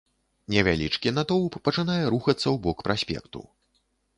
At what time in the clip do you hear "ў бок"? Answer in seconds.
2.45-2.77